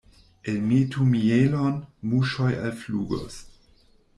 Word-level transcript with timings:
Elmetu 0.53 1.05
mielon, 1.09 1.77
muŝoj 2.13 2.51
alflugos. 2.63 3.39